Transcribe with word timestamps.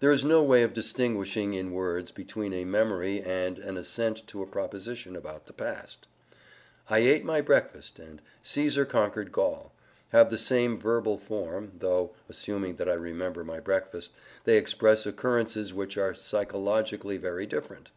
There 0.00 0.10
is 0.10 0.24
no 0.24 0.42
way 0.42 0.64
of 0.64 0.72
distinguishing, 0.72 1.54
in 1.54 1.70
words, 1.72 2.10
between 2.10 2.52
a 2.52 2.64
memory 2.64 3.22
and 3.22 3.56
an 3.60 3.76
assent 3.76 4.26
to 4.26 4.42
a 4.42 4.46
proposition 4.46 5.14
about 5.14 5.46
the 5.46 5.52
past: 5.52 6.08
"I 6.90 6.98
ate 6.98 7.24
my 7.24 7.40
breakfast" 7.40 8.00
and 8.00 8.20
"Caesar 8.42 8.84
conquered 8.84 9.30
Gaul" 9.30 9.72
have 10.08 10.28
the 10.28 10.38
same 10.38 10.76
verbal 10.76 11.18
form, 11.18 11.70
though 11.78 12.10
(assuming 12.28 12.74
that 12.78 12.88
I 12.88 12.94
remember 12.94 13.44
my 13.44 13.60
breakfast) 13.60 14.10
they 14.42 14.58
express 14.58 15.06
occurrences 15.06 15.72
which 15.72 15.96
are 15.96 16.14
psychologically 16.14 17.16
very 17.16 17.46
different. 17.46 17.90